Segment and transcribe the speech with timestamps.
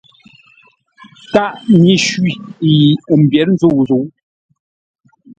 [1.33, 2.31] Tâʼ nyǐ shwî
[2.71, 3.99] yi m mbyěr nzû zǔ.